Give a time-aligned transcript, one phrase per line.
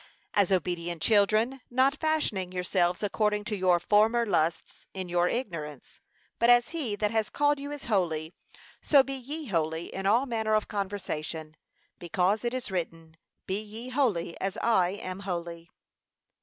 [0.33, 5.99] As obedient children, not fashioning yourselves according to your former lusts in your ignorance;
[6.39, 8.33] but as he that has called you is holy,
[8.81, 11.55] so be ye holy in all manner of conversation:
[11.99, 15.69] because it is written, 'Be ye holy, as I am holy.'